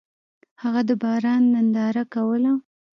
هغه 0.61 0.81
د 0.89 0.91
باران 1.01 1.41
ننداره 1.53 2.03
کوله. 2.13 2.51